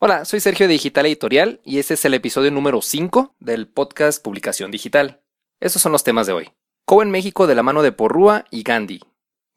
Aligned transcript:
Hola, 0.00 0.24
soy 0.24 0.38
Sergio 0.38 0.68
de 0.68 0.74
Digital 0.74 1.06
Editorial 1.06 1.60
y 1.64 1.80
este 1.80 1.94
es 1.94 2.04
el 2.04 2.14
episodio 2.14 2.52
número 2.52 2.80
5 2.80 3.34
del 3.40 3.66
podcast 3.66 4.22
Publicación 4.22 4.70
Digital. 4.70 5.24
Estos 5.58 5.82
son 5.82 5.90
los 5.90 6.04
temas 6.04 6.28
de 6.28 6.34
hoy. 6.34 6.52
Kobo 6.86 7.02
en 7.02 7.10
México 7.10 7.48
de 7.48 7.56
la 7.56 7.64
mano 7.64 7.82
de 7.82 7.90
Porrúa 7.90 8.44
y 8.52 8.62
Gandhi. 8.62 9.00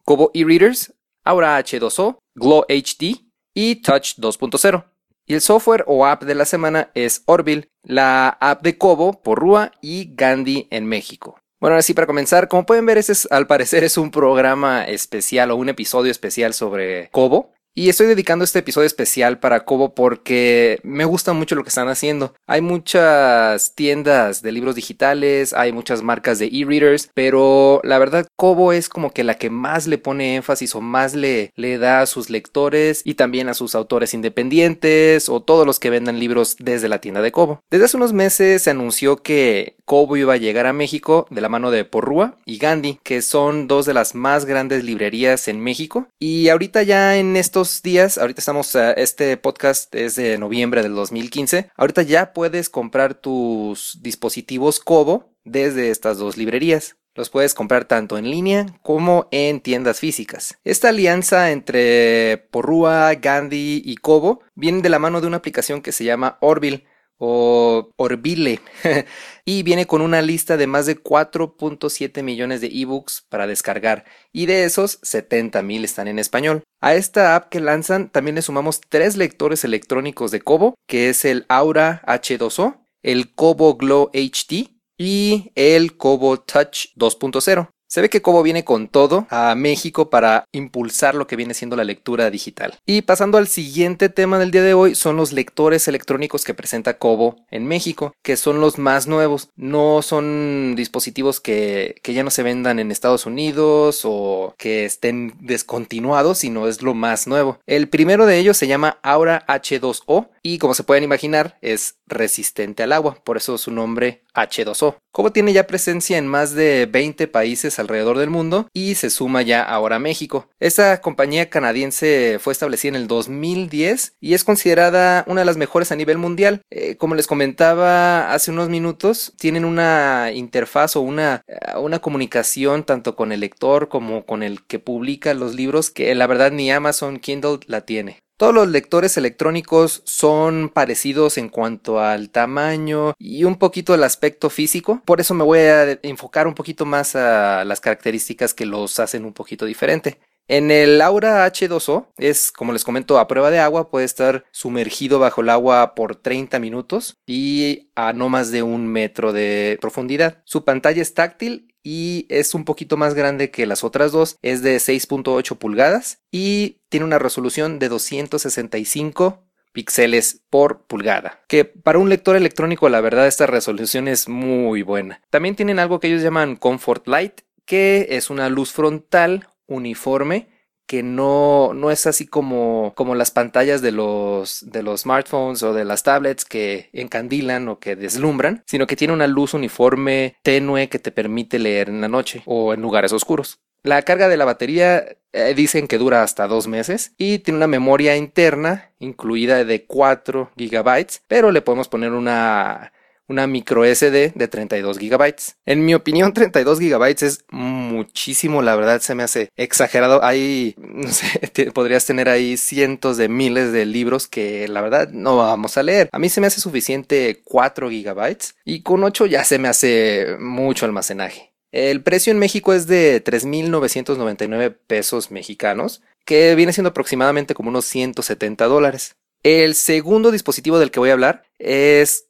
Kobo 0.04 0.32
e-readers, 0.34 0.96
Aura 1.24 1.60
H2O, 1.60 2.18
Glow 2.34 2.66
HD 2.68 3.24
y 3.54 3.84
Touch 3.84 4.16
2.0. 4.18 4.84
Y 5.28 5.36
el 5.36 5.42
software 5.42 5.84
o 5.86 6.08
app 6.08 6.24
de 6.24 6.34
la 6.34 6.46
semana 6.46 6.90
es 6.96 7.22
Orville, 7.28 7.68
la 7.84 8.30
app 8.30 8.64
de 8.64 8.80
Kobo, 8.80 9.22
Porrúa 9.22 9.74
y 9.80 10.16
Gandhi 10.16 10.68
en 10.72 10.88
México. 10.88 11.38
Bueno, 11.60 11.76
ahora 11.76 11.84
sí, 11.84 11.94
para 11.94 12.08
comenzar, 12.08 12.48
como 12.48 12.66
pueden 12.66 12.88
ver, 12.88 12.98
este 12.98 13.14
al 13.30 13.46
parecer 13.46 13.84
es 13.84 13.96
un 13.96 14.10
programa 14.10 14.86
especial 14.86 15.52
o 15.52 15.56
un 15.56 15.70
episodio 15.70 16.10
especial 16.10 16.56
sobre 16.56 17.12
Kobo. 17.12 17.54
Y 17.74 17.88
estoy 17.88 18.08
dedicando 18.08 18.44
este 18.44 18.60
episodio 18.60 18.86
especial 18.86 19.40
para 19.40 19.64
Kobo 19.64 19.96
porque 19.96 20.82
me 20.84 21.06
gusta 21.06 21.32
mucho 21.32 21.56
lo 21.56 21.64
que 21.64 21.70
están 21.70 21.88
haciendo. 21.88 22.34
Hay 22.46 22.60
muchas 22.60 23.76
tiendas 23.76 24.42
de 24.42 24.52
libros 24.52 24.76
digitales, 24.76 25.54
hay 25.54 25.72
muchas 25.72 26.02
marcas 26.02 26.38
de 26.38 26.48
e-readers, 26.48 27.10
pero 27.14 27.80
la 27.86 27.98
verdad 27.98 28.28
Kobo 28.36 28.74
es 28.74 28.90
como 28.90 29.12
que 29.12 29.24
la 29.24 29.36
que 29.36 29.50
más 29.50 29.88
le 29.88 29.98
pone 29.98 30.36
énfasis 30.36 30.76
o 30.76 30.82
más 30.82 31.16
le, 31.16 31.54
le 31.56 31.78
da 31.78 32.02
a 32.02 32.08
sus 32.08 32.30
lectores 32.30 33.04
y 33.06 33.14
también 33.14 33.48
a 33.48 33.54
sus 33.54 33.74
autores 33.74 34.14
independientes 34.14 35.30
o 35.30 35.42
todos 35.42 35.66
los 35.66 35.80
que 35.80 35.90
vendan 35.90 36.20
libros 36.20 36.58
desde 36.60 36.90
la 36.90 37.00
tienda 37.00 37.22
de 37.22 37.32
Kobo. 37.32 37.62
Desde 37.72 37.86
hace 37.86 37.96
unos 37.96 38.12
meses 38.12 38.64
se 38.64 38.70
anunció 38.70 39.24
que 39.24 39.78
Kobo 39.86 40.18
iba 40.18 40.34
a 40.34 40.38
llegar 40.38 40.68
a 40.68 40.74
México 40.74 41.26
de 41.30 41.40
la 41.40 41.48
mano 41.48 41.72
de 41.72 41.86
Porrúa 41.86 42.36
y 42.46 42.58
Gandhi, 42.58 43.00
que 43.04 43.22
son 43.22 43.70
dos 43.70 43.86
de 43.86 43.94
las 43.94 44.14
más 44.14 44.44
grandes 44.44 44.84
librerías 44.84 45.48
en 45.48 45.62
México. 45.62 46.08
Y 46.20 46.50
ahorita 46.50 46.84
ya 46.84 47.18
en 47.18 47.38
estos 47.38 47.61
días, 47.62 48.18
ahorita 48.18 48.42
estamos, 48.42 48.74
eh, 48.76 48.96
este 48.98 49.38
podcast 49.38 49.94
es 49.94 50.16
de 50.16 50.40
noviembre 50.40 50.82
del 50.82 50.96
2015, 50.96 51.70
ahorita 51.76 52.02
ya 52.02 52.34
puedes 52.34 52.70
comprar 52.70 53.14
tus 53.14 54.00
dispositivos 54.02 54.80
Kobo 54.80 55.36
desde 55.44 55.92
estas 55.92 56.18
dos 56.18 56.38
librerías. 56.38 56.98
Los 57.14 57.30
puedes 57.30 57.54
comprar 57.54 57.86
tanto 57.86 58.18
en 58.18 58.32
línea 58.32 58.66
como 58.82 59.28
en 59.32 59.60
tiendas 59.60 60.00
físicas. 60.00 60.58
Esta 60.64 60.90
alianza 60.90 61.52
entre 61.52 62.48
Porrúa, 62.50 63.14
Gandhi 63.14 63.82
y 63.86 63.98
Kobo 63.98 64.42
viene 64.56 64.82
de 64.82 64.90
la 64.90 64.98
mano 64.98 65.22
de 65.22 65.28
una 65.28 65.38
aplicación 65.38 65.82
que 65.82 65.92
se 65.92 66.04
llama 66.04 66.38
Orville, 66.42 66.86
o 67.24 67.92
Orbile 67.98 68.60
y 69.46 69.62
viene 69.62 69.86
con 69.86 70.02
una 70.02 70.24
lista 70.24 70.58
de 70.58 70.66
más 70.66 70.88
de 70.88 71.02
4.7 71.02 72.24
millones 72.24 72.62
de 72.62 72.68
ebooks 72.68 73.26
para 73.30 73.46
descargar 73.46 74.06
y 74.34 74.48
de 74.48 74.64
esos 74.64 74.98
70 75.04 75.62
mil 75.62 75.86
están 75.86 76.08
en 76.08 76.18
español. 76.18 76.64
A 76.82 76.96
esta 76.96 77.36
app 77.36 77.50
que 77.50 77.60
lanzan 77.60 78.10
también 78.10 78.36
le 78.36 78.42
sumamos 78.42 78.82
tres 78.82 79.18
lectores 79.18 79.64
electrónicos 79.64 80.32
de 80.32 80.42
Kobo 80.42 80.74
que 80.88 81.10
es 81.10 81.24
el 81.24 81.46
Aura 81.48 82.02
H2O, 82.08 82.88
el 83.04 83.36
Kobo 83.36 83.76
Glow 83.76 84.10
HD 84.14 84.72
y 84.98 85.52
el 85.54 85.98
Kobo 85.98 86.40
Touch 86.40 86.88
2.0. 86.96 87.70
Se 87.92 88.00
ve 88.00 88.08
que 88.08 88.22
Kobo 88.22 88.42
viene 88.42 88.64
con 88.64 88.88
todo 88.88 89.28
a 89.30 89.54
México 89.54 90.10
para 90.10 90.46
impulsar 90.54 91.14
lo 91.14 91.28
que 91.28 91.36
viene 91.36 91.54
siendo 91.54 91.76
la 91.76 91.84
lectura 91.84 92.30
digital. 92.30 92.80
Y 92.86 93.02
pasando 93.02 93.38
al 93.38 93.50
siguiente 93.50 94.08
tema 94.08 94.40
del 94.40 94.50
día 94.50 94.64
de 94.64 94.74
hoy, 94.74 94.96
son 94.96 95.18
los 95.18 95.34
lectores 95.34 95.90
electrónicos 95.90 96.46
que 96.46 96.54
presenta 96.54 96.98
Kobo 96.98 97.46
en 97.52 97.68
México, 97.68 98.14
que 98.24 98.38
son 98.38 98.62
los 98.62 98.78
más 98.78 99.08
nuevos. 99.08 99.50
No 99.58 100.02
son 100.04 100.74
dispositivos 100.78 101.42
que, 101.42 102.00
ya 102.02 102.24
no 102.24 102.30
se 102.30 102.44
vendan 102.44 102.80
en 102.80 102.92
Estados 102.92 103.26
Unidos 103.26 104.04
o 104.06 104.56
que 104.58 104.86
estén 104.86 105.34
descontinuados, 105.42 106.38
sino 106.38 106.70
es 106.70 106.82
lo 106.82 106.94
más 106.94 107.28
nuevo. 107.28 107.60
El 107.68 107.90
primero 107.90 108.26
de 108.26 108.38
ellos 108.38 108.56
se 108.56 108.68
llama 108.68 109.00
Aura 109.04 109.46
H2O 109.48 110.30
y 110.44 110.60
como 110.60 110.76
se 110.76 110.84
pueden 110.84 111.04
imaginar 111.04 111.58
es 111.62 111.96
resistente 112.08 112.84
al 112.84 112.94
agua, 112.94 113.18
por 113.24 113.38
eso 113.38 113.58
su 113.58 113.72
nombre 113.72 114.24
H2O. 114.34 114.96
Kobo 115.12 115.32
tiene 115.32 115.54
ya 115.54 115.68
presencia 115.68 116.18
en 116.18 116.28
más 116.28 116.54
de 116.54 116.86
20 116.86 117.28
países 117.28 117.80
alrededor 117.82 118.18
del 118.18 118.30
mundo 118.30 118.68
y 118.74 118.96
se 118.96 119.10
suma 119.10 119.42
ya 119.42 119.62
ahora 119.64 119.98
a 119.98 120.00
México. 120.00 120.48
Esta 120.60 121.02
compañía 121.02 121.50
canadiense 121.50 122.38
fue 122.40 122.54
establecida 122.54 122.90
en 122.90 122.96
el 122.96 123.08
2010 123.08 124.14
y 124.20 124.34
es 124.34 124.44
considerada 124.44 125.26
una 125.28 125.42
de 125.42 125.46
las 125.46 125.58
mejores 125.58 125.92
a 125.92 125.96
nivel 125.96 126.18
mundial. 126.18 126.62
Eh, 126.70 126.96
como 126.96 127.16
les 127.16 127.28
comentaba 127.28 128.34
hace 128.34 128.52
unos 128.52 128.70
minutos, 128.70 129.34
tienen 129.38 129.66
una 129.66 130.32
interfaz 130.34 130.96
o 130.96 131.02
una, 131.02 131.44
eh, 131.48 131.78
una 131.78 132.00
comunicación 132.00 132.84
tanto 132.84 133.16
con 133.16 133.32
el 133.32 133.42
lector 133.42 133.90
como 133.90 134.26
con 134.26 134.44
el 134.44 134.64
que 134.64 134.80
publica 134.80 135.34
los 135.34 135.56
libros 135.56 135.90
que 135.90 136.14
la 136.16 136.28
verdad 136.28 136.52
ni 136.52 136.72
Amazon 136.72 137.20
Kindle 137.20 137.60
la 137.68 137.82
tiene. 137.82 138.21
Todos 138.42 138.56
los 138.56 138.70
lectores 138.70 139.18
electrónicos 139.18 140.02
son 140.04 140.70
parecidos 140.70 141.38
en 141.38 141.48
cuanto 141.48 142.00
al 142.00 142.32
tamaño 142.32 143.14
y 143.20 143.44
un 143.44 143.60
poquito 143.60 143.94
el 143.94 144.04
aspecto 144.04 144.50
físico. 144.50 145.00
Por 145.06 145.22
eso 145.22 145.36
me 145.36 145.44
voy 145.44 145.60
a 145.60 146.00
enfocar 146.02 146.48
un 146.48 146.56
poquito 146.56 146.88
más 146.88 147.16
a 147.16 147.64
las 147.66 147.80
características 147.82 148.56
que 148.56 148.66
los 148.66 148.98
hacen 149.00 149.26
un 149.26 149.34
poquito 149.34 149.68
diferente. 149.68 150.18
En 150.48 150.72
el 150.72 151.04
Aura 151.04 151.46
H2O 151.46 152.08
es, 152.18 152.52
como 152.52 152.74
les 152.74 152.84
comento, 152.84 153.20
a 153.20 153.28
prueba 153.28 153.52
de 153.52 153.60
agua, 153.60 153.92
puede 153.92 154.06
estar 154.06 154.44
sumergido 154.50 155.20
bajo 155.20 155.42
el 155.42 155.50
agua 155.50 155.94
por 155.94 156.16
30 156.16 156.58
minutos 156.58 157.18
y 157.28 157.92
a 157.94 158.12
no 158.12 158.28
más 158.28 158.50
de 158.50 158.64
un 158.64 158.88
metro 158.88 159.34
de 159.34 159.78
profundidad. 159.80 160.42
Su 160.46 160.66
pantalla 160.66 161.04
es 161.04 161.14
táctil 161.14 161.71
y 161.84 162.26
es 162.30 162.54
un 162.54 162.66
poquito 162.66 162.98
más 162.98 163.14
grande 163.14 163.52
que 163.52 163.66
las 163.66 163.84
otras 163.84 164.12
dos, 164.12 164.38
es 164.42 164.62
de 164.62 164.76
6.8 164.78 165.58
pulgadas 165.58 166.20
y 166.32 166.78
tiene 166.90 167.06
una 167.06 167.20
resolución 167.20 167.80
de 167.80 167.90
265 167.90 169.44
píxeles 169.72 170.42
por 170.50 170.82
pulgada. 170.82 171.40
Que 171.48 171.66
para 171.66 172.00
un 172.00 172.10
lector 172.10 172.36
electrónico 172.36 172.90
la 172.90 173.02
verdad 173.02 173.28
esta 173.28 173.48
resolución 173.48 174.08
es 174.08 174.28
muy 174.28 174.84
buena. 174.84 175.22
También 175.30 175.56
tienen 175.56 175.80
algo 175.80 176.00
que 176.00 176.08
ellos 176.08 176.22
llaman 176.22 176.56
Comfort 176.56 177.08
Light, 177.08 177.42
que 177.66 178.08
es 178.12 178.30
una 178.30 178.50
luz 178.50 178.72
frontal 178.72 179.48
uniforme 179.68 180.50
que 180.92 181.04
no, 181.04 181.74
no 181.74 181.90
es 181.90 182.06
así 182.06 182.28
como, 182.28 182.92
como 182.98 183.16
las 183.16 183.32
pantallas 183.32 183.82
de 183.82 183.94
los, 183.94 184.70
de 184.70 184.84
los 184.84 185.04
smartphones 185.04 185.64
o 185.64 185.72
de 185.72 185.86
las 185.86 186.04
tablets 186.04 186.44
que 186.44 186.90
encandilan 186.92 187.70
o 187.70 187.80
que 187.80 187.96
deslumbran, 187.96 188.62
sino 188.66 188.88
que 188.88 188.98
tiene 188.98 189.14
una 189.14 189.26
luz 189.26 189.54
uniforme 189.54 190.36
tenue 190.44 190.90
que 190.90 191.00
te 191.00 191.14
permite 191.14 191.60
leer 191.60 191.88
en 191.88 192.02
la 192.02 192.10
noche 192.10 192.44
o 192.46 192.74
en 192.74 192.82
lugares 192.82 193.14
oscuros. 193.14 193.62
La 193.84 194.02
carga 194.02 194.28
de 194.28 194.36
la 194.36 194.44
batería 194.44 195.06
eh, 195.32 195.54
dicen 195.56 195.88
que 195.88 195.98
dura 195.98 196.24
hasta 196.24 196.46
dos 196.46 196.68
meses 196.68 197.14
y 197.18 197.40
tiene 197.40 197.56
una 197.56 197.68
memoria 197.68 198.18
interna 198.18 198.92
incluida 199.00 199.64
de 199.64 199.86
4 199.86 200.52
GB, 200.58 201.08
pero 201.30 201.54
le 201.54 201.62
podemos 201.62 201.88
poner 201.88 202.12
una 202.12 202.92
una 203.32 203.48
micro 203.48 203.84
SD 203.84 204.34
de 204.36 204.48
32 204.48 205.00
GB. 205.00 205.36
En 205.66 205.86
mi 205.86 205.96
opinión, 205.96 206.34
32 206.34 206.80
GB 206.80 207.06
es 207.22 207.46
muchísimo, 207.50 208.62
la 208.62 208.76
verdad 208.76 209.02
se 209.02 209.16
me 209.16 209.24
hace 209.24 209.50
exagerado. 209.56 210.24
Hay, 210.24 210.76
no 210.78 211.12
sé, 211.12 211.72
podrías 211.74 212.06
tener 212.06 212.30
ahí 212.30 212.58
cientos 212.58 213.18
de 213.18 213.30
miles 213.30 213.72
de 213.72 213.86
libros 213.86 214.28
que 214.28 214.68
la 214.68 214.82
verdad 214.82 215.10
no 215.10 215.38
vamos 215.38 215.78
a 215.78 215.84
leer. 215.84 216.10
A 216.12 216.20
mí 216.20 216.30
se 216.30 216.42
me 216.42 216.48
hace 216.48 216.62
suficiente 216.62 217.42
4 217.44 217.90
GB 217.90 218.38
y 218.66 218.82
con 218.82 219.04
8 219.04 219.26
ya 219.26 219.44
se 219.44 219.58
me 219.58 219.68
hace 219.68 220.36
mucho 220.40 220.86
almacenaje. 220.86 221.52
El 221.72 222.04
precio 222.04 222.32
en 222.32 222.40
México 222.40 222.74
es 222.74 222.86
de 222.86 223.24
3.999 223.24 224.76
pesos 224.88 225.32
mexicanos, 225.32 226.02
que 226.26 226.54
viene 226.56 226.74
siendo 226.74 226.90
aproximadamente 226.90 227.54
como 227.54 227.70
unos 227.70 227.86
170 227.86 228.66
dólares. 228.66 229.16
El 229.44 229.76
segundo 229.76 230.32
dispositivo 230.32 230.80
del 230.80 230.92
que 230.92 231.00
voy 231.00 231.10
a 231.10 231.14
hablar 231.14 231.44
es 231.58 232.28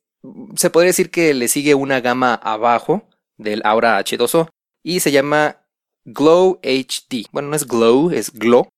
se 0.55 0.69
podría 0.69 0.89
decir 0.89 1.09
que 1.11 1.33
le 1.33 1.47
sigue 1.47 1.75
una 1.75 2.01
gama 2.01 2.33
abajo 2.35 3.03
del 3.37 3.61
Aura 3.65 3.99
H2O 3.99 4.49
y 4.83 4.99
se 4.99 5.11
llama 5.11 5.57
Glow 6.05 6.59
HD. 6.63 7.27
Bueno, 7.31 7.49
no 7.49 7.55
es 7.55 7.67
Glow, 7.67 8.11
es 8.11 8.31
Glow. 8.31 8.69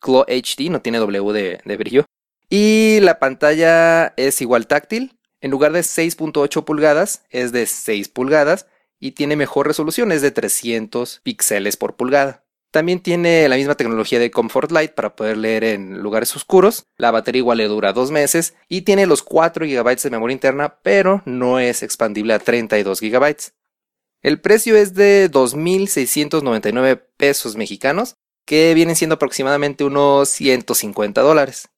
Glow 0.00 0.24
HD, 0.28 0.70
no 0.70 0.82
tiene 0.82 0.98
W 0.98 1.32
de, 1.32 1.60
de 1.64 1.76
brillo. 1.76 2.04
Y 2.50 3.00
la 3.00 3.18
pantalla 3.18 4.14
es 4.16 4.40
igual 4.40 4.66
táctil. 4.66 5.18
En 5.40 5.50
lugar 5.50 5.72
de 5.72 5.80
6.8 5.80 6.64
pulgadas, 6.64 7.24
es 7.30 7.52
de 7.52 7.66
6 7.66 8.08
pulgadas 8.08 8.66
y 9.00 9.12
tiene 9.12 9.36
mejor 9.36 9.66
resolución, 9.66 10.12
es 10.12 10.22
de 10.22 10.30
300 10.30 11.20
píxeles 11.22 11.76
por 11.76 11.96
pulgada. 11.96 12.43
También 12.74 12.98
tiene 12.98 13.48
la 13.48 13.54
misma 13.54 13.76
tecnología 13.76 14.18
de 14.18 14.32
Comfort 14.32 14.72
Light 14.72 14.94
para 14.94 15.14
poder 15.14 15.36
leer 15.36 15.62
en 15.62 16.02
lugares 16.02 16.34
oscuros. 16.34 16.86
La 16.96 17.12
batería 17.12 17.38
igual 17.38 17.58
le 17.58 17.68
dura 17.68 17.92
dos 17.92 18.10
meses 18.10 18.56
y 18.68 18.82
tiene 18.82 19.06
los 19.06 19.22
4 19.22 19.64
GB 19.64 20.02
de 20.02 20.10
memoria 20.10 20.34
interna, 20.34 20.80
pero 20.82 21.22
no 21.24 21.60
es 21.60 21.84
expandible 21.84 22.34
a 22.34 22.40
32 22.40 23.00
GB. 23.00 23.36
El 24.22 24.40
precio 24.40 24.76
es 24.76 24.92
de 24.92 25.30
2.699 25.30 27.00
pesos 27.16 27.54
mexicanos, 27.54 28.16
que 28.44 28.74
vienen 28.74 28.96
siendo 28.96 29.14
aproximadamente 29.14 29.84
unos 29.84 30.30
150 30.30 31.20
dólares. 31.20 31.68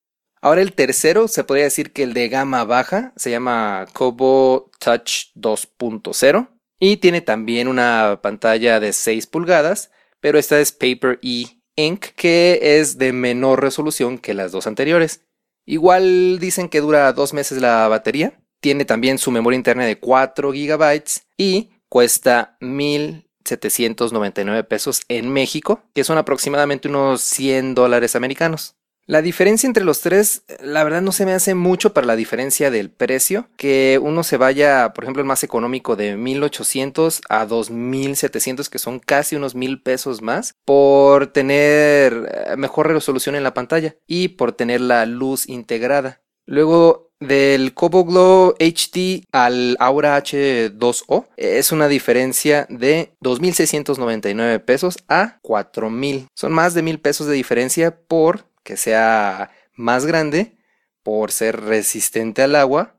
Ahora 0.41 0.63
el 0.63 0.73
tercero, 0.73 1.29
se 1.29 1.45
podría 1.45 1.65
decir 1.65 1.93
que 1.93 2.05
el 2.05 2.15
de 2.15 2.31
gama 2.31 2.65
baja, 2.65 3.13
se 3.17 3.31
llama 3.31 3.85
Kobo 3.93 4.71
Touch 4.79 5.27
2.0 5.35 6.49
y 6.81 6.97
tiene 6.97 7.21
también 7.21 7.69
una 7.69 8.21
pantalla 8.23 8.81
de 8.81 8.95
6 8.95 9.27
pulgadas 9.27 9.91
pero 10.27 10.41
esta 10.41 10.59
es 10.59 10.73
Paper 10.73 11.21
E 11.23 11.45
Ink, 11.77 12.07
que 12.17 12.81
es 12.81 12.99
de 12.99 13.13
menor 13.13 13.63
resolución 13.63 14.19
que 14.19 14.35
las 14.35 14.51
dos 14.51 14.67
anteriores. 14.67 15.21
Igual 15.65 16.41
dicen 16.41 16.69
que 16.69 16.81
dura 16.81 17.13
dos 17.13 17.33
meses 17.33 17.61
la 17.61 17.87
batería. 17.87 18.43
Tiene 18.61 18.85
también 18.85 19.19
su 19.19 19.31
memoria 19.31 19.57
interna 19.57 19.85
de 19.85 20.01
4 20.01 20.51
GB 20.51 21.05
y 21.37 21.71
cuesta 21.89 22.57
1.799 22.61 24.67
pesos 24.67 25.03
en 25.07 25.33
México, 25.33 25.85
que 25.95 26.03
son 26.03 26.19
aproximadamente 26.19 26.89
unos 26.89 27.23
100 27.23 27.77
dólares 27.77 28.17
americanos. 28.17 28.75
La 29.09 29.23
diferencia 29.23 29.69
entre 29.69 29.85
los 29.85 30.01
tres, 30.01 30.43
la 30.61 30.83
verdad 30.83 31.01
no 31.01 31.13
se 31.13 31.27
me 31.27 31.33
hace 31.33 31.55
mucho 31.55 31.95
para 31.95 32.09
la 32.09 32.17
diferencia 32.17 32.73
del 32.73 32.91
precio, 32.91 33.49
que 33.57 34.01
uno 34.03 34.25
se 34.25 34.37
vaya, 34.37 34.93
por 34.95 35.05
ejemplo, 35.05 35.21
el 35.21 35.29
más 35.29 35.45
económico 35.45 35.95
de 35.95 36.17
1800 36.17 37.21
a 37.29 37.47
2700, 37.47 38.69
que 38.69 38.81
son 38.81 38.99
casi 38.99 39.37
unos 39.37 39.55
mil 39.55 39.81
pesos 39.81 40.23
más, 40.23 40.57
por 40.65 41.29
tener 41.29 42.35
eh, 42.49 42.57
mejor 42.57 42.89
resolución 42.89 43.37
en 43.37 43.45
la 43.45 43.55
pantalla 43.55 43.95
y 44.09 44.29
por 44.29 44.51
tener 44.53 44.81
la 44.81 45.07
luz 45.07 45.49
integrada. 45.49 46.21
Luego 46.45 47.13
del 47.21 47.75
Kobo 47.75 48.05
Glow 48.05 48.57
HD 48.59 49.25
al 49.31 49.77
Aura 49.79 50.21
H2O 50.21 51.27
es 51.37 51.71
una 51.71 51.87
diferencia 51.87 52.67
de 52.69 53.13
2.699 53.23 54.65
pesos 54.65 54.97
a 55.09 55.41
4.000. 55.43 56.27
Son 56.35 56.53
más 56.53 56.75
de 56.75 56.83
mil 56.83 56.99
pesos 56.99 57.29
de 57.29 57.35
diferencia 57.35 57.97
por 57.97 58.47
que 58.67 58.77
sea 58.77 59.53
más 59.75 60.05
grande 60.05 60.59
por 61.03 61.31
ser 61.31 61.61
resistente 61.63 62.43
al 62.43 62.57
agua 62.57 62.99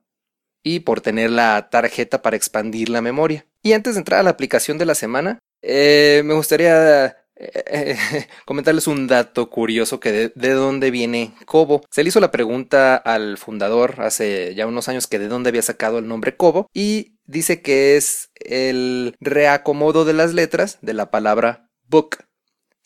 y 0.63 0.79
por 0.79 1.01
tener 1.01 1.29
la 1.29 1.69
tarjeta 1.69 2.21
para 2.21 2.37
expandir 2.37 2.89
la 2.89 3.01
memoria. 3.01 3.45
Y 3.61 3.73
antes 3.73 3.95
de 3.95 3.99
entrar 3.99 4.21
a 4.21 4.23
la 4.23 4.29
aplicación 4.29 4.77
de 4.77 4.85
la 4.85 4.95
semana, 4.95 5.39
eh, 5.61 6.21
me 6.23 6.33
gustaría 6.33 7.17
eh, 7.35 7.97
comentarles 8.45 8.87
un 8.87 9.07
dato 9.07 9.49
curioso 9.49 9.99
que 9.99 10.11
de, 10.13 10.31
de, 10.35 10.51
dónde 10.51 10.89
viene 10.89 11.33
Kobo. 11.45 11.83
Se 11.91 12.01
le 12.01 12.09
hizo 12.09 12.21
la 12.21 12.31
pregunta 12.31 12.95
al 12.95 13.37
fundador 13.37 13.95
hace 13.99 14.55
ya 14.55 14.67
unos 14.67 14.87
años 14.87 15.07
que 15.07 15.19
de 15.19 15.27
dónde 15.27 15.49
había 15.49 15.61
sacado 15.61 15.99
el 15.99 16.07
nombre 16.07 16.37
Kobo 16.37 16.67
y 16.73 17.17
dice 17.25 17.61
que 17.61 17.97
es 17.97 18.29
el 18.35 19.15
reacomodo 19.19 20.05
de 20.05 20.13
las 20.13 20.33
letras 20.33 20.77
de 20.81 20.93
la 20.93 21.11
palabra 21.11 21.69
book. 21.87 22.26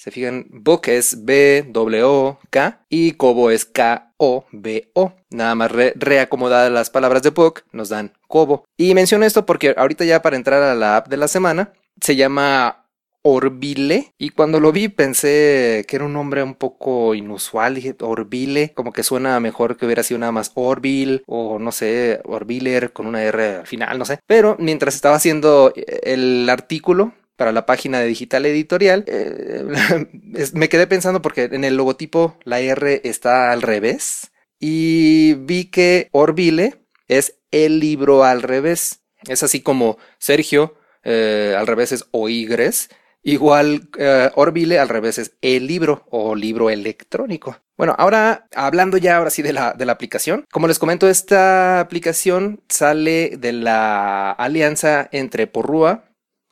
Se 0.02 0.10
fijan, 0.10 0.48
book 0.50 0.88
es 0.88 1.26
B-W-K 1.26 2.86
y 2.90 3.12
Kobo 3.12 3.52
es 3.52 3.66
K-O-B-O. 3.66 5.14
Nada 5.30 5.54
más 5.54 5.72
reacomodadas 5.72 6.72
las 6.72 6.90
palabras 6.90 7.22
de 7.22 7.30
book 7.30 7.62
nos 7.72 7.90
dan 7.90 8.12
Kobo. 8.28 8.66
Y 8.76 8.96
menciono 8.96 9.28
esto 9.28 9.46
porque 9.46 9.76
ahorita 9.78 10.04
ya 10.04 10.24
para 10.24 10.38
entrar 10.38 10.64
a 10.64 10.74
la 10.74 10.98
app 10.98 11.08
de 11.08 11.18
la 11.18 11.28
semana 11.28 11.74
se 12.02 12.16
llama 12.16 12.88
Orbile 13.22 14.12
y 14.18 14.30
cuando 14.30 14.60
lo 14.60 14.72
vi 14.72 14.88
pensé 14.88 15.86
que 15.88 15.98
era 15.98 16.06
un 16.06 16.14
nombre 16.14 16.42
un 16.42 16.56
poco 16.56 17.14
inusual, 17.14 17.76
dije 17.76 17.96
Orbile, 18.00 18.74
como 18.74 18.94
que 18.94 19.04
suena 19.04 19.40
mejor 19.40 19.78
que 19.78 19.86
hubiera 19.86 20.02
sido 20.02 20.18
nada 20.18 20.32
más 20.32 20.52
Orville 20.56 21.22
o 21.28 21.60
no 21.60 21.72
sé, 21.72 22.22
Orbiler 22.24 22.92
con 22.92 23.06
una 23.06 23.22
R 23.22 23.58
al 23.58 23.68
final, 23.68 24.00
no 24.00 24.06
sé. 24.06 24.18
Pero 24.26 24.56
mientras 24.58 24.96
estaba 24.96 25.18
haciendo 25.18 25.72
el 25.76 26.50
artículo 26.50 27.14
para 27.42 27.52
la 27.52 27.66
página 27.66 28.00
de 28.00 28.06
digital 28.06 28.46
editorial, 28.46 29.04
eh, 29.08 29.66
me 30.54 30.70
quedé 30.70 30.86
pensando 30.86 31.24
porque 31.24 31.46
en 31.46 31.64
el 31.64 31.76
logotipo 31.76 32.38
la 32.44 32.60
R 32.60 33.02
está 33.04 33.52
al 33.52 33.64
revés 33.64 34.32
y 34.60 35.34
vi 35.34 35.66
que 35.66 36.08
Orbile 36.12 36.86
es 37.08 37.40
el 37.50 37.80
libro 37.80 38.26
al 38.26 38.44
revés. 38.44 39.00
Es 39.28 39.42
así 39.42 39.62
como 39.62 39.98
Sergio 40.20 40.76
eh, 41.04 41.56
al 41.58 41.66
revés 41.66 41.94
es 41.94 42.06
Oigres. 42.12 42.90
Igual 43.24 43.90
eh, 43.98 44.30
Orbile 44.36 44.78
al 44.78 44.90
revés 44.90 45.18
es 45.18 45.32
el 45.42 45.66
libro 45.66 46.06
o 46.12 46.36
libro 46.36 46.70
electrónico. 46.70 47.58
Bueno, 47.76 47.96
ahora 47.98 48.46
hablando 48.54 48.98
ya 48.98 49.18
ahora 49.18 49.32
sí 49.32 49.42
de 49.42 49.54
la, 49.54 49.74
de 49.74 49.86
la 49.88 49.94
aplicación. 49.94 50.46
Como 50.52 50.68
les 50.68 50.78
comento, 50.78 51.10
esta 51.10 51.80
aplicación 51.80 52.62
sale 52.70 53.36
de 53.36 53.52
la 53.52 54.30
alianza 54.30 55.10
entre 55.12 55.48
Porrúa, 55.48 56.11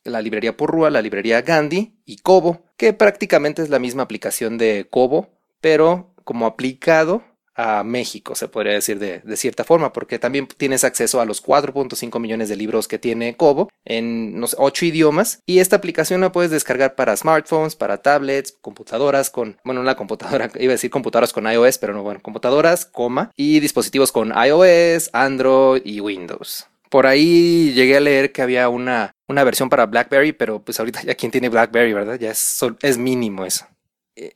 la 0.09 0.21
librería 0.21 0.57
Porrúa, 0.57 0.89
la 0.89 1.01
librería 1.01 1.41
Gandhi 1.41 1.93
y 2.05 2.17
Kobo, 2.17 2.63
que 2.77 2.93
prácticamente 2.93 3.61
es 3.61 3.69
la 3.69 3.79
misma 3.79 4.03
aplicación 4.03 4.57
de 4.57 4.87
Kobo, 4.89 5.29
pero 5.61 6.13
como 6.23 6.45
aplicado 6.45 7.23
a 7.61 7.83
México, 7.83 8.35
se 8.35 8.47
podría 8.47 8.71
decir 8.71 8.99
de, 8.99 9.21
cierta 9.35 9.65
forma, 9.65 9.91
porque 9.91 10.17
también 10.17 10.47
tienes 10.47 10.85
acceso 10.85 11.19
a 11.19 11.25
los 11.25 11.43
4.5 11.43 12.17
millones 12.17 12.47
de 12.47 12.55
libros 12.55 12.87
que 12.87 12.99
tiene 12.99 13.35
Kobo 13.35 13.69
en 13.83 14.41
8 14.57 14.85
idiomas 14.85 15.41
y 15.45 15.59
esta 15.59 15.75
aplicación 15.75 16.21
la 16.21 16.31
puedes 16.31 16.51
descargar 16.51 16.95
para 16.95 17.17
smartphones, 17.17 17.75
para 17.75 18.01
tablets, 18.01 18.53
computadoras 18.61 19.29
con, 19.29 19.57
bueno, 19.65 19.81
una 19.81 19.97
computadora, 19.97 20.49
iba 20.59 20.71
a 20.71 20.75
decir 20.75 20.89
computadoras 20.89 21.33
con 21.33 21.51
iOS, 21.51 21.79
pero 21.79 21.93
no, 21.93 22.01
bueno, 22.01 22.21
computadoras, 22.21 22.85
coma, 22.85 23.31
y 23.35 23.59
dispositivos 23.59 24.13
con 24.13 24.31
iOS, 24.31 25.09
Android 25.11 25.81
y 25.83 25.99
Windows. 25.99 26.65
Por 26.89 27.07
ahí 27.07 27.71
llegué 27.73 27.97
a 27.97 27.99
leer 27.99 28.31
que 28.31 28.41
había 28.41 28.69
una, 28.69 29.15
una 29.27 29.43
versión 29.43 29.69
para 29.69 29.85
BlackBerry, 29.85 30.33
pero 30.33 30.63
pues 30.63 30.79
ahorita 30.79 31.03
ya 31.03 31.15
quien 31.15 31.31
tiene 31.31 31.49
BlackBerry, 31.49 31.93
¿verdad? 31.93 32.19
Ya 32.19 32.31
es, 32.31 32.59
es 32.81 32.97
mínimo 32.97 33.45
eso. 33.45 33.67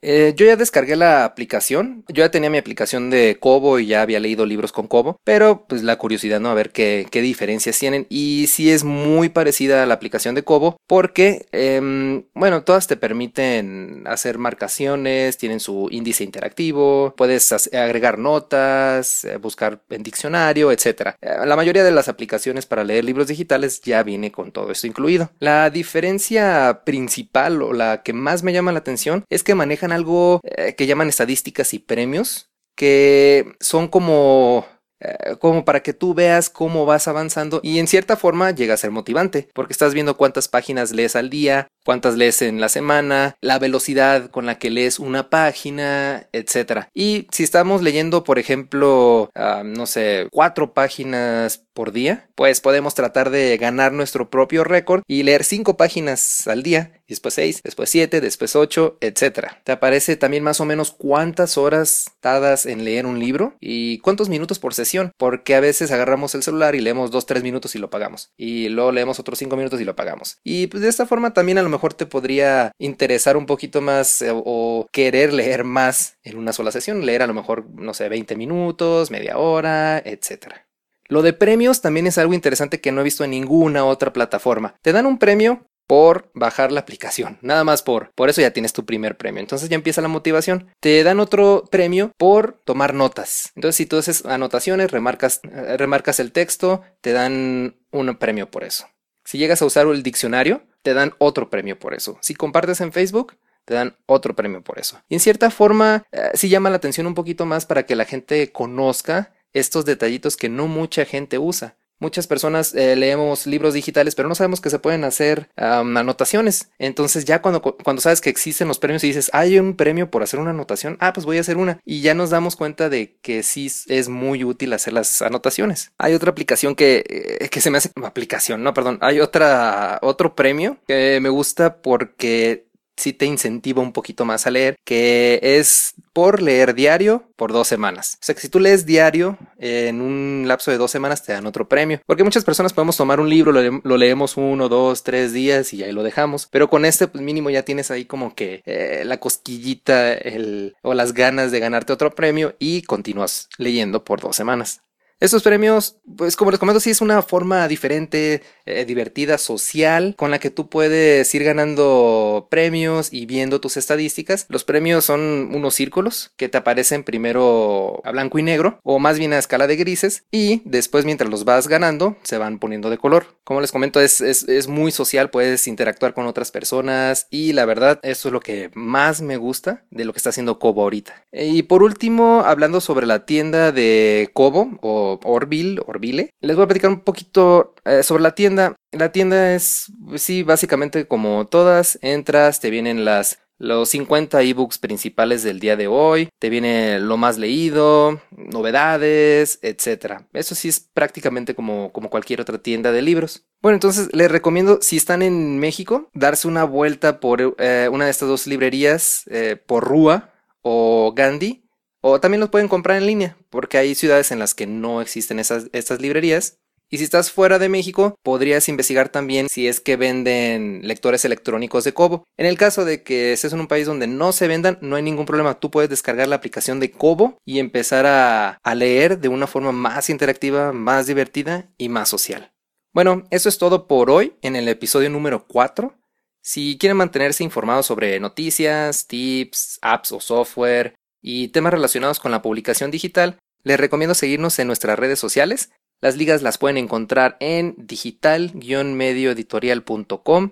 Eh, 0.01 0.33
yo 0.35 0.45
ya 0.45 0.55
descargué 0.55 0.95
la 0.95 1.25
aplicación. 1.25 2.03
Yo 2.07 2.23
ya 2.23 2.31
tenía 2.31 2.49
mi 2.49 2.57
aplicación 2.57 3.09
de 3.09 3.37
Kobo 3.39 3.79
y 3.79 3.87
ya 3.87 4.01
había 4.01 4.19
leído 4.19 4.45
libros 4.45 4.71
con 4.71 4.87
Kobo. 4.87 5.17
Pero 5.23 5.65
pues 5.67 5.83
la 5.83 5.97
curiosidad, 5.97 6.39
¿no? 6.39 6.49
A 6.49 6.53
ver 6.53 6.71
qué, 6.71 7.07
qué 7.11 7.21
diferencias 7.21 7.77
tienen. 7.77 8.07
Y 8.09 8.47
sí 8.47 8.71
es 8.71 8.83
muy 8.83 9.29
parecida 9.29 9.83
a 9.83 9.85
la 9.85 9.95
aplicación 9.95 10.35
de 10.35 10.43
Kobo. 10.43 10.77
Porque, 10.87 11.47
eh, 11.51 12.23
bueno, 12.33 12.63
todas 12.63 12.87
te 12.87 12.97
permiten 12.97 14.03
hacer 14.05 14.37
marcaciones. 14.37 15.37
Tienen 15.37 15.59
su 15.59 15.87
índice 15.91 16.23
interactivo. 16.23 17.13
Puedes 17.17 17.51
agregar 17.73 18.19
notas. 18.19 19.23
Eh, 19.23 19.37
buscar 19.37 19.81
en 19.89 20.03
diccionario, 20.03 20.71
etc. 20.71 21.15
Eh, 21.21 21.45
la 21.45 21.55
mayoría 21.55 21.83
de 21.83 21.91
las 21.91 22.07
aplicaciones 22.07 22.65
para 22.65 22.83
leer 22.83 23.03
libros 23.03 23.27
digitales 23.27 23.81
ya 23.81 24.03
viene 24.03 24.31
con 24.31 24.51
todo 24.51 24.71
esto 24.71 24.87
incluido. 24.87 25.31
La 25.39 25.69
diferencia 25.69 26.81
principal 26.85 27.61
o 27.61 27.73
la 27.73 28.03
que 28.03 28.13
más 28.13 28.43
me 28.43 28.53
llama 28.53 28.71
la 28.71 28.79
atención 28.79 29.25
es 29.29 29.43
que 29.43 29.55
maneja 29.55 29.72
manejan 29.73 29.91
algo 29.91 30.39
eh, 30.43 30.75
que 30.75 30.85
llaman 30.85 31.09
estadísticas 31.09 31.73
y 31.73 31.79
premios, 31.79 32.51
que 32.75 33.55
son 33.59 33.87
como 33.87 34.67
eh, 34.99 35.35
como 35.39 35.65
para 35.65 35.81
que 35.81 35.93
tú 35.93 36.13
veas 36.13 36.51
cómo 36.51 36.85
vas 36.85 37.07
avanzando 37.07 37.59
y 37.63 37.79
en 37.79 37.87
cierta 37.87 38.15
forma 38.15 38.51
llega 38.51 38.75
a 38.75 38.77
ser 38.77 38.91
motivante, 38.91 39.49
porque 39.55 39.73
estás 39.73 39.95
viendo 39.95 40.15
cuántas 40.15 40.47
páginas 40.47 40.91
lees 40.91 41.15
al 41.15 41.31
día, 41.31 41.67
cuántas 41.83 42.15
lees 42.15 42.41
en 42.41 42.61
la 42.61 42.69
semana, 42.69 43.35
la 43.41 43.59
velocidad 43.59 44.29
con 44.29 44.45
la 44.45 44.57
que 44.57 44.69
lees 44.69 44.99
una 44.99 45.29
página, 45.29 46.27
etc. 46.31 46.87
Y 46.93 47.27
si 47.31 47.43
estamos 47.43 47.81
leyendo, 47.81 48.23
por 48.23 48.39
ejemplo, 48.39 49.29
uh, 49.35 49.63
no 49.63 49.85
sé, 49.85 50.27
cuatro 50.31 50.73
páginas 50.73 51.63
por 51.73 51.91
día, 51.91 52.29
pues 52.35 52.61
podemos 52.61 52.93
tratar 52.93 53.29
de 53.29 53.57
ganar 53.57 53.93
nuestro 53.93 54.29
propio 54.29 54.63
récord 54.63 55.01
y 55.07 55.23
leer 55.23 55.43
cinco 55.43 55.75
páginas 55.75 56.47
al 56.47 56.63
día, 56.63 57.01
después 57.07 57.33
seis, 57.33 57.61
después 57.63 57.89
siete, 57.89 58.21
después 58.21 58.55
ocho, 58.55 58.97
etc. 59.01 59.47
Te 59.63 59.71
aparece 59.71 60.15
también 60.15 60.43
más 60.43 60.61
o 60.61 60.65
menos 60.65 60.91
cuántas 60.91 61.57
horas 61.57 62.11
tardas 62.19 62.65
en 62.65 62.85
leer 62.85 63.05
un 63.05 63.19
libro 63.19 63.55
y 63.59 63.97
cuántos 63.99 64.29
minutos 64.29 64.59
por 64.59 64.73
sesión, 64.73 65.11
porque 65.17 65.55
a 65.55 65.59
veces 65.59 65.91
agarramos 65.91 66.35
el 66.35 66.43
celular 66.43 66.75
y 66.75 66.81
leemos 66.81 67.11
dos, 67.11 67.25
tres 67.25 67.43
minutos 67.43 67.75
y 67.75 67.79
lo 67.79 67.89
pagamos, 67.89 68.31
y 68.37 68.69
luego 68.69 68.91
leemos 68.91 69.19
otros 69.19 69.39
cinco 69.39 69.57
minutos 69.57 69.81
y 69.81 69.85
lo 69.85 69.95
pagamos. 69.95 70.37
Y 70.43 70.67
pues 70.67 70.83
de 70.83 70.89
esta 70.89 71.05
forma 71.05 71.33
también 71.33 71.57
a 71.57 71.63
lo 71.63 71.69
mejor 71.73 71.93
te 71.93 72.05
podría 72.05 72.71
interesar 72.77 73.37
un 73.37 73.45
poquito 73.45 73.81
más 73.81 74.21
eh, 74.21 74.31
o 74.33 74.87
querer 74.91 75.33
leer 75.33 75.63
más 75.63 76.17
en 76.23 76.37
una 76.37 76.53
sola 76.53 76.71
sesión, 76.71 77.05
leer 77.05 77.21
a 77.21 77.27
lo 77.27 77.33
mejor, 77.33 77.65
no 77.75 77.93
sé, 77.93 78.09
20 78.09 78.35
minutos, 78.35 79.11
media 79.11 79.37
hora, 79.37 79.99
etcétera. 79.99 80.67
Lo 81.09 81.21
de 81.21 81.33
premios 81.33 81.81
también 81.81 82.07
es 82.07 82.17
algo 82.17 82.33
interesante 82.33 82.79
que 82.79 82.91
no 82.91 83.01
he 83.01 83.03
visto 83.03 83.23
en 83.23 83.31
ninguna 83.31 83.85
otra 83.85 84.13
plataforma. 84.13 84.75
Te 84.81 84.93
dan 84.93 85.05
un 85.05 85.19
premio 85.19 85.65
por 85.85 86.31
bajar 86.33 86.71
la 86.71 86.79
aplicación, 86.79 87.37
nada 87.41 87.63
más 87.63 87.83
por, 87.83 88.11
por 88.15 88.29
eso 88.29 88.41
ya 88.41 88.51
tienes 88.51 88.73
tu 88.73 88.85
primer 88.85 89.17
premio. 89.17 89.41
Entonces 89.41 89.69
ya 89.69 89.75
empieza 89.75 90.01
la 90.01 90.07
motivación. 90.07 90.71
Te 90.79 91.03
dan 91.03 91.19
otro 91.19 91.65
premio 91.69 92.11
por 92.17 92.53
tomar 92.63 92.93
notas. 92.93 93.51
Entonces 93.55 93.75
si 93.75 93.85
tú 93.85 93.97
haces 93.97 94.25
anotaciones, 94.25 94.91
remarcas, 94.91 95.41
eh, 95.43 95.77
remarcas 95.77 96.19
el 96.19 96.31
texto, 96.31 96.81
te 97.01 97.11
dan 97.11 97.75
un 97.91 98.15
premio 98.15 98.49
por 98.49 98.63
eso. 98.63 98.87
Si 99.23 99.37
llegas 99.37 99.61
a 99.61 99.65
usar 99.65 99.87
el 99.87 100.03
diccionario, 100.03 100.63
te 100.81 100.93
dan 100.93 101.13
otro 101.17 101.49
premio 101.49 101.79
por 101.79 101.93
eso. 101.93 102.17
Si 102.21 102.35
compartes 102.35 102.81
en 102.81 102.91
Facebook, 102.91 103.35
te 103.65 103.73
dan 103.73 103.95
otro 104.05 104.35
premio 104.35 104.61
por 104.61 104.79
eso. 104.79 105.01
Y 105.09 105.15
en 105.15 105.19
cierta 105.19 105.49
forma, 105.49 106.05
eh, 106.11 106.31
sí 106.33 106.49
llama 106.49 106.69
la 106.69 106.77
atención 106.77 107.07
un 107.07 107.15
poquito 107.15 107.45
más 107.45 107.65
para 107.65 107.85
que 107.85 107.95
la 107.95 108.05
gente 108.05 108.51
conozca 108.51 109.33
estos 109.53 109.85
detallitos 109.85 110.35
que 110.35 110.49
no 110.49 110.67
mucha 110.67 111.05
gente 111.05 111.37
usa. 111.37 111.75
Muchas 112.03 112.27
personas 112.27 112.75
eh, 112.75 112.97
leemos 112.97 113.47
libros 113.47 113.73
digitales, 113.73 114.13
pero 114.13 114.27
no 114.27 114.35
sabemos 114.35 114.59
que 114.59 114.69
se 114.69 114.77
pueden 114.77 115.05
hacer 115.05 115.47
anotaciones. 115.55 116.69
Entonces 116.77 117.23
ya 117.23 117.41
cuando, 117.41 117.61
cuando 117.61 118.01
sabes 118.01 118.19
que 118.19 118.29
existen 118.29 118.67
los 118.67 118.77
premios 118.77 119.05
y 119.05 119.07
dices, 119.07 119.29
hay 119.31 119.57
un 119.57 119.77
premio 119.77 120.11
por 120.11 120.21
hacer 120.21 120.41
una 120.41 120.49
anotación, 120.49 120.97
ah, 120.99 121.13
pues 121.13 121.25
voy 121.25 121.37
a 121.37 121.39
hacer 121.39 121.55
una. 121.55 121.79
Y 121.85 122.01
ya 122.01 122.13
nos 122.13 122.29
damos 122.29 122.57
cuenta 122.57 122.89
de 122.89 123.15
que 123.21 123.41
sí 123.41 123.71
es 123.87 124.09
muy 124.09 124.43
útil 124.43 124.73
hacer 124.73 124.91
las 124.91 125.21
anotaciones. 125.21 125.93
Hay 125.97 126.13
otra 126.13 126.31
aplicación 126.31 126.75
que, 126.75 127.05
eh, 127.07 127.47
que 127.47 127.61
se 127.61 127.71
me 127.71 127.77
hace... 127.77 127.91
Aplicación, 128.03 128.63
no, 128.63 128.73
perdón. 128.73 128.97
Hay 128.99 129.21
otra, 129.21 129.99
otro 130.01 130.35
premio 130.35 130.79
que 130.85 131.19
me 131.21 131.29
gusta 131.29 131.77
porque 131.77 132.65
sí 132.95 133.13
te 133.13 133.25
incentiva 133.25 133.81
un 133.81 133.93
poquito 133.93 134.25
más 134.25 134.47
a 134.47 134.51
leer, 134.51 134.75
que 134.83 135.39
es 135.41 135.93
por 136.13 136.41
leer 136.41 136.75
diario 136.75 137.29
por 137.35 137.51
dos 137.51 137.67
semanas. 137.67 138.17
O 138.21 138.25
sea 138.25 138.35
que 138.35 138.41
si 138.41 138.49
tú 138.49 138.59
lees 138.59 138.85
diario 138.85 139.37
en 139.57 140.01
un 140.01 140.45
lapso 140.47 140.71
de 140.71 140.77
dos 140.77 140.91
semanas 140.91 141.23
te 141.23 141.33
dan 141.33 141.45
otro 141.45 141.67
premio. 141.67 142.01
Porque 142.05 142.23
muchas 142.23 142.43
personas 142.43 142.73
podemos 142.73 142.97
tomar 142.97 143.19
un 143.19 143.29
libro, 143.29 143.51
lo, 143.51 143.97
leemos 143.97 144.37
uno, 144.37 144.69
dos, 144.69 145.03
tres 145.03 145.33
días 145.33 145.73
y 145.73 145.83
ahí 145.83 145.91
lo 145.91 146.03
dejamos. 146.03 146.47
Pero 146.51 146.69
con 146.69 146.85
este 146.85 147.07
pues 147.07 147.23
mínimo 147.23 147.49
ya 147.49 147.63
tienes 147.63 147.91
ahí 147.91 148.05
como 148.05 148.35
que 148.35 148.61
eh, 148.65 149.03
la 149.05 149.19
cosquillita 149.19 150.13
el, 150.13 150.75
o 150.81 150.93
las 150.93 151.13
ganas 151.13 151.51
de 151.51 151.59
ganarte 151.59 151.93
otro 151.93 152.13
premio 152.13 152.55
y 152.59 152.83
continúas 152.83 153.49
leyendo 153.57 154.03
por 154.03 154.21
dos 154.21 154.35
semanas. 154.35 154.81
Estos 155.23 155.41
premios, 155.41 155.95
pues 156.17 156.35
como 156.35 156.51
les 156.51 156.59
comento, 156.59 156.81
sí 156.81 156.89
es 156.89 156.99
una 156.99 157.21
forma 157.21 157.65
diferente, 157.69 158.43
eh, 158.65 158.83
divertida, 158.83 159.37
social, 159.37 160.15
con 160.17 160.31
la 160.31 160.39
que 160.39 160.49
tú 160.49 160.67
puedes 160.67 161.33
ir 161.33 161.45
ganando 161.45 162.49
premios 162.51 163.07
y 163.09 163.25
viendo 163.25 163.61
tus 163.61 163.77
estadísticas. 163.77 164.45
Los 164.49 164.65
premios 164.65 165.05
son 165.05 165.55
unos 165.55 165.75
círculos 165.75 166.33
que 166.35 166.49
te 166.49 166.57
aparecen 166.57 167.05
primero 167.05 168.01
a 168.03 168.11
blanco 168.11 168.37
y 168.37 168.43
negro, 168.43 168.81
o 168.83 168.99
más 168.99 169.17
bien 169.17 169.31
a 169.31 169.37
escala 169.37 169.65
de 169.65 169.77
grises, 169.77 170.25
y 170.29 170.61
después 170.65 171.05
mientras 171.05 171.29
los 171.29 171.45
vas 171.45 171.69
ganando, 171.69 172.17
se 172.23 172.37
van 172.37 172.59
poniendo 172.59 172.89
de 172.89 172.97
color. 172.97 173.37
Como 173.45 173.61
les 173.61 173.71
comento, 173.71 174.01
es, 174.01 174.19
es 174.19 174.67
muy 174.67 174.91
social, 174.91 175.29
puedes 175.29 175.69
interactuar 175.69 176.13
con 176.13 176.27
otras 176.27 176.51
personas, 176.51 177.27
y 177.29 177.53
la 177.53 177.63
verdad, 177.63 178.01
eso 178.03 178.27
es 178.27 178.33
lo 178.33 178.41
que 178.41 178.71
más 178.73 179.21
me 179.21 179.37
gusta 179.37 179.85
de 179.89 180.03
lo 180.03 180.11
que 180.11 180.17
está 180.17 180.31
haciendo 180.31 180.59
Kobo 180.59 180.81
ahorita. 180.81 181.25
Y 181.31 181.63
por 181.63 181.81
último, 181.81 182.43
hablando 182.45 182.81
sobre 182.81 183.05
la 183.05 183.25
tienda 183.25 183.71
de 183.71 184.29
Kobo, 184.33 184.79
o 184.81 185.12
Orville, 185.23 185.81
Orville. 185.85 186.29
Les 186.41 186.55
voy 186.55 186.63
a 186.63 186.67
platicar 186.67 186.89
un 186.89 187.01
poquito 187.01 187.75
eh, 187.85 188.03
sobre 188.03 188.23
la 188.23 188.35
tienda. 188.35 188.75
La 188.91 189.11
tienda 189.11 189.55
es, 189.55 189.91
sí, 190.15 190.43
básicamente 190.43 191.07
como 191.07 191.47
todas, 191.47 191.97
entras, 192.01 192.59
te 192.59 192.69
vienen 192.69 193.05
las 193.05 193.39
los 193.63 193.89
50 193.89 194.41
ebooks 194.41 194.77
principales 194.77 195.43
del 195.43 195.59
día 195.59 195.75
de 195.75 195.87
hoy, 195.87 196.29
te 196.39 196.49
viene 196.49 196.99
lo 196.99 197.17
más 197.17 197.37
leído, 197.37 198.19
novedades, 198.31 199.59
etc. 199.61 200.23
Eso 200.33 200.53
sí 200.53 200.69
es 200.69 200.79
prácticamente 200.79 201.55
como, 201.55 201.91
como 201.93 202.09
cualquier 202.09 202.41
otra 202.41 202.57
tienda 202.57 202.91
de 202.91 203.01
libros. 203.01 203.45
Bueno, 203.61 203.75
entonces 203.75 204.09
les 204.11 204.29
recomiendo, 204.29 204.79
si 204.81 204.97
están 204.97 205.21
en 205.21 205.59
México, 205.59 206.09
darse 206.13 206.47
una 206.47 206.65
vuelta 206.65 207.19
por 207.19 207.55
eh, 207.57 207.89
una 207.91 208.05
de 208.05 208.11
estas 208.11 208.27
dos 208.27 208.47
librerías, 208.47 209.23
eh, 209.27 209.55
por 209.55 209.85
Rúa 209.85 210.33
o 210.61 211.13
Gandhi, 211.15 211.62
o 212.05 212.19
también 212.19 212.41
los 212.41 212.49
pueden 212.49 212.67
comprar 212.67 212.97
en 212.97 213.07
línea, 213.07 213.37
porque 213.49 213.77
hay 213.77 213.95
ciudades 213.95 214.31
en 214.31 214.37
las 214.37 214.53
que 214.53 214.67
no 214.67 215.01
existen 215.01 215.39
esas, 215.39 215.69
estas 215.71 216.01
librerías. 216.01 216.57
Y 216.89 216.97
si 216.97 217.05
estás 217.05 217.31
fuera 217.31 217.59
de 217.59 217.69
México, 217.69 218.15
podrías 218.21 218.67
investigar 218.67 219.07
también 219.07 219.47
si 219.49 219.69
es 219.69 219.79
que 219.79 219.95
venden 219.95 220.81
lectores 220.83 221.23
electrónicos 221.23 221.85
de 221.85 221.93
Kobo. 221.93 222.25
En 222.37 222.45
el 222.45 222.57
caso 222.57 222.83
de 222.83 223.03
que 223.03 223.31
estés 223.31 223.53
en 223.53 223.61
un 223.61 223.67
país 223.67 223.87
donde 223.87 224.05
no 224.05 224.33
se 224.33 224.49
vendan, 224.49 224.77
no 224.81 224.97
hay 224.97 225.01
ningún 225.01 225.25
problema. 225.25 225.59
Tú 225.59 225.71
puedes 225.71 225.89
descargar 225.89 226.27
la 226.27 226.35
aplicación 226.35 226.81
de 226.81 226.91
Kobo 226.91 227.37
y 227.45 227.59
empezar 227.59 228.05
a, 228.05 228.59
a 228.61 228.75
leer 228.75 229.19
de 229.19 229.29
una 229.29 229.47
forma 229.47 229.71
más 229.71 230.09
interactiva, 230.09 230.73
más 230.73 231.07
divertida 231.07 231.71
y 231.77 231.87
más 231.87 232.09
social. 232.09 232.51
Bueno, 232.93 233.23
eso 233.31 233.47
es 233.47 233.57
todo 233.57 233.87
por 233.87 234.11
hoy 234.11 234.33
en 234.41 234.57
el 234.57 234.67
episodio 234.67 235.09
número 235.09 235.47
4. 235.47 235.95
Si 236.41 236.77
quieren 236.77 236.97
mantenerse 236.97 237.45
informados 237.45 237.85
sobre 237.85 238.19
noticias, 238.19 239.07
tips, 239.07 239.79
apps 239.81 240.11
o 240.11 240.19
software, 240.19 240.95
y 241.23 241.47
temas 241.47 241.73
relacionados 241.73 242.19
con 242.19 242.29
la 242.31 242.43
publicación 242.43 242.91
digital, 242.91 243.39
les 243.63 243.79
recomiendo 243.79 244.13
seguirnos 244.13 244.59
en 244.59 244.67
nuestras 244.67 244.99
redes 244.99 245.17
sociales. 245.17 245.71
Las 246.01 246.17
ligas 246.17 246.43
las 246.43 246.59
pueden 246.59 246.77
encontrar 246.77 247.37
en 247.39 247.73
digital-medioeditorial.com 247.77 250.51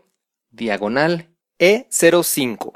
diagonal 0.50 1.36
E05. 1.60 2.72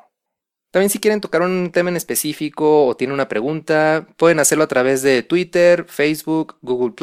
También 0.71 0.89
si 0.89 0.99
quieren 0.99 1.21
tocar 1.21 1.41
un 1.41 1.71
tema 1.71 1.89
en 1.89 1.95
específico 1.95 2.85
o 2.85 2.97
tienen 2.97 3.13
una 3.13 3.29
pregunta, 3.29 4.09
pueden 4.17 4.41
hacerlo 4.41 4.65
a 4.65 4.67
través 4.67 5.01
de 5.01 5.23
Twitter, 5.23 5.85
Facebook, 5.87 6.57
Google 6.61 6.93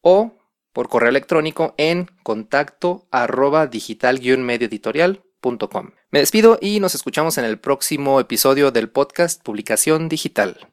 o 0.00 0.38
por 0.72 0.88
correo 0.88 1.10
electrónico 1.10 1.74
en 1.76 2.08
contacto 2.22 3.06
arroba 3.10 3.66
digital-medioeditorial 3.66 5.22
me 6.10 6.20
despido 6.20 6.58
y 6.60 6.78
nos 6.80 6.94
escuchamos 6.94 7.36
en 7.36 7.44
el 7.44 7.58
próximo 7.58 8.20
episodio 8.20 8.70
del 8.70 8.88
podcast 8.88 9.42
Publicación 9.42 10.08
Digital. 10.08 10.71